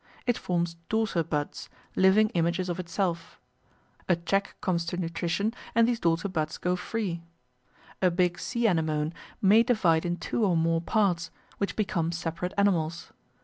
[0.25, 3.39] It forms daughter buds, living images of itself;
[4.09, 7.21] a check comes to nutrition and these daughter buds go free.
[8.01, 11.29] A big sea anemone may divide in two or more parts,
[11.59, 13.13] which become separate animals.